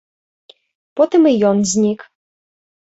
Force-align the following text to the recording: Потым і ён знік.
Потым 1.01 1.21
і 1.35 1.37
ён 1.53 1.57
знік. 1.75 1.99